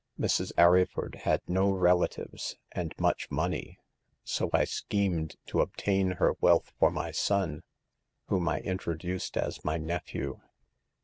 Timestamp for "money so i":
3.29-4.63